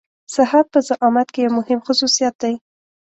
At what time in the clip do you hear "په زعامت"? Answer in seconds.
0.73-1.27